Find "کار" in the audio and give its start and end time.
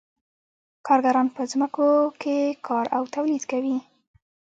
2.67-2.85